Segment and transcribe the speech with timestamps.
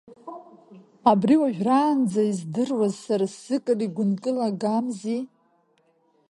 [1.11, 5.19] Абри уажәраанӡа издыруазар сара сзы кыр игәынкылагамзи!